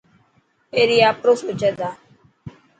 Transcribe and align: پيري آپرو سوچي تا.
پيري 0.69 0.97
آپرو 1.09 1.33
سوچي 1.41 1.69
تا. 1.79 1.89